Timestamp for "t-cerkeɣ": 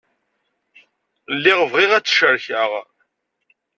2.05-2.71